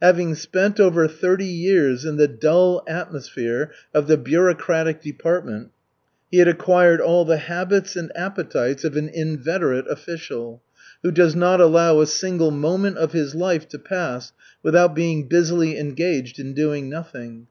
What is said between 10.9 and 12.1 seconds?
who does not allow a